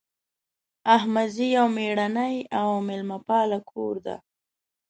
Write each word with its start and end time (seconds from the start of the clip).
احمدزی 0.95 1.47
یو 1.57 1.65
میړنۍ 1.75 2.35
او 2.59 2.69
میلمه 2.87 3.17
پاله 3.27 3.59
کور 3.71 3.95
ده 4.05 4.15